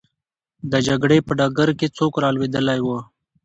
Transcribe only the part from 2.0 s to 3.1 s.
رالوېدلی وو؟